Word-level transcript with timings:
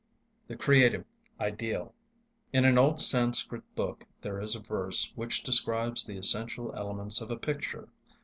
THE 0.47 0.55
CREATIVE 0.55 1.05
IDEAL 1.39 1.93
In 2.51 2.65
an 2.65 2.79
old 2.79 2.99
Sanskrit 2.99 3.61
book 3.75 4.03
there 4.19 4.41
is 4.41 4.55
a 4.55 4.59
verse 4.59 5.13
which 5.15 5.43
describes 5.43 6.03
the 6.03 6.17
essential 6.17 6.73
elements 6.75 7.21
of 7.21 7.29
a 7.29 7.37
picture. 7.37 7.87